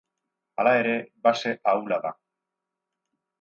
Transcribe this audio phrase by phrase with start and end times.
[0.61, 0.95] Hala ere
[1.27, 2.15] base ahula da.